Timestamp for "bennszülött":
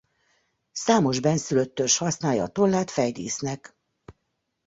1.19-1.75